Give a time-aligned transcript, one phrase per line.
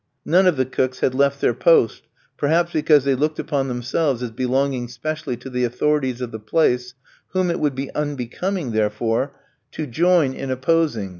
[0.25, 4.31] None of the cooks had left their post, perhaps because they looked upon themselves as
[4.31, 6.95] belonging specially to the authorities of the place,
[7.33, 9.35] whom it would be unbecoming, therefore,
[9.73, 11.09] to join in opposing.